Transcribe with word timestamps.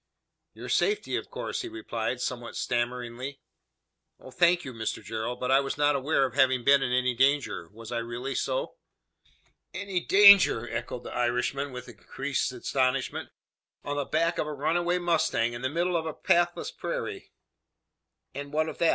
"Your 0.55 0.67
safety 0.67 1.15
of 1.15 1.29
course," 1.29 1.61
he 1.61 1.67
replied, 1.69 2.21
somewhat 2.21 2.55
stammeringly. 2.55 3.39
"Oh, 4.19 4.31
thank 4.31 4.65
you, 4.65 4.73
Mr 4.73 5.03
Gerald; 5.03 5.39
but 5.39 5.51
I 5.51 5.59
was 5.59 5.77
not 5.77 5.95
aware 5.95 6.25
of 6.25 6.33
having 6.33 6.63
been 6.63 6.81
in 6.81 6.91
any 6.91 7.13
danger. 7.13 7.69
Was 7.71 7.91
I 7.91 7.99
really 7.99 8.33
so?" 8.33 8.77
"Any 9.75 9.99
danger!" 9.99 10.67
echoed 10.67 11.03
the 11.03 11.13
Irishman, 11.13 11.71
with 11.71 11.87
increased 11.87 12.51
astonishment. 12.51 13.29
"On 13.83 13.95
the 13.95 14.05
back 14.05 14.39
of 14.39 14.47
a 14.47 14.53
runaway 14.55 14.97
mustang 14.97 15.53
in 15.53 15.61
the 15.61 15.69
middle 15.69 15.95
of 15.95 16.07
a 16.07 16.15
pathless 16.15 16.71
prairie!" 16.71 17.31
"And 18.33 18.51
what 18.51 18.69
of 18.69 18.79
that? 18.79 18.89